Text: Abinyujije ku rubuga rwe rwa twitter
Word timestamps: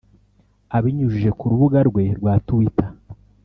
Abinyujije 0.77 1.29
ku 1.37 1.43
rubuga 1.51 1.79
rwe 1.89 2.03
rwa 2.19 2.33
twitter 2.45 2.89